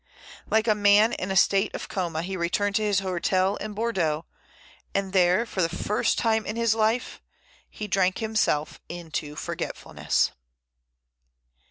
[0.49, 4.25] Like a man in a state of coma he returned to his hotel in Bordeaux,
[4.95, 7.21] and there, for the first time in his life,
[7.69, 10.31] he drank himself into forgetfulness.